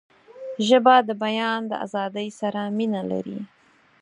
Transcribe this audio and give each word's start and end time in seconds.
ژبه 0.67 0.95
د 1.07 1.09
بیان 1.23 1.61
آزادۍ 1.83 2.29
سره 2.39 2.61
مینه 2.77 3.01
لري 3.11 3.39